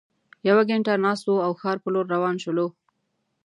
یوه 0.47 0.63
ګینټه 0.69 0.93
ناست 1.03 1.23
وو 1.27 1.43
او 1.45 1.51
ښار 1.59 1.77
په 1.83 1.89
لور 1.93 2.05
روان 2.15 2.35
شولو. 2.43 2.67